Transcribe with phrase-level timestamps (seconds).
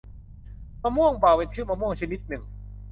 [0.81, 2.43] มะม่วงเบา เป็นชื่อมะม่วงชนิดหนึ่ง